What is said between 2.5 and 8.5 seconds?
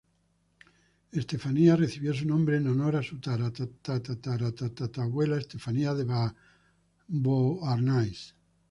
en honor a su tatara-tatara-abuela Estefanía de Beauharnais.